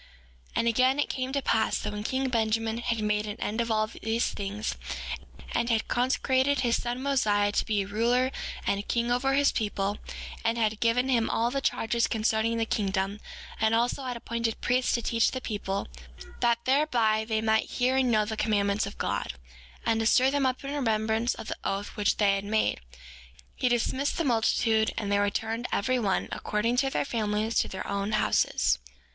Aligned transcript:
6:3 0.47 0.51
And 0.55 0.67
again, 0.67 0.99
it 0.99 1.09
came 1.09 1.31
to 1.31 1.43
pass 1.43 1.77
that 1.77 1.93
when 1.93 2.01
king 2.03 2.27
Benjamin 2.29 2.79
had 2.79 3.03
made 3.03 3.27
an 3.27 3.39
end 3.39 3.61
of 3.61 3.69
all 3.69 3.85
these 3.85 4.31
things, 4.33 4.73
and 5.51 5.69
had 5.69 5.87
consecrated 5.87 6.61
his 6.61 6.81
son 6.81 7.03
Mosiah 7.03 7.51
to 7.51 7.65
be 7.67 7.83
a 7.83 7.87
ruler 7.87 8.31
and 8.65 8.79
a 8.79 8.81
king 8.81 9.11
over 9.11 9.35
his 9.35 9.51
people, 9.51 9.99
and 10.43 10.57
had 10.57 10.79
given 10.79 11.07
him 11.07 11.29
all 11.29 11.51
the 11.51 11.61
charges 11.61 12.07
concerning 12.07 12.57
the 12.57 12.65
kingdom, 12.65 13.19
and 13.59 13.75
also 13.75 14.01
had 14.03 14.17
appointed 14.17 14.59
priests 14.59 14.91
to 14.93 15.03
teach 15.03 15.29
the 15.29 15.39
people, 15.39 15.87
that 16.39 16.65
thereby 16.65 17.23
they 17.23 17.39
might 17.39 17.69
hear 17.69 17.95
and 17.95 18.09
know 18.09 18.25
the 18.25 18.35
commandments 18.35 18.87
of 18.87 18.97
God, 18.97 19.33
and 19.85 19.99
to 19.99 20.07
stir 20.07 20.31
them 20.31 20.47
up 20.47 20.63
in 20.63 20.73
remembrance 20.73 21.35
of 21.35 21.47
the 21.47 21.57
oath 21.63 21.89
which 21.95 22.17
they 22.17 22.33
had 22.33 22.43
made, 22.43 22.79
he 23.55 23.69
dismissed 23.69 24.17
the 24.17 24.23
multitude, 24.23 24.95
and 24.97 25.11
they 25.11 25.19
returned, 25.19 25.67
every 25.71 25.99
one, 25.99 26.27
according 26.31 26.75
to 26.77 26.89
their 26.89 27.05
families, 27.05 27.53
to 27.59 27.67
their 27.67 27.85
own 27.87 28.13
houses. 28.13 28.79